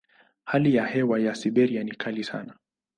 Hali 0.45 0.75
ya 0.75 0.85
hewa 0.85 1.19
ya 1.19 1.35
Siberia 1.35 1.83
ni 1.83 1.91
kali 1.91 2.23
sana. 2.23 2.57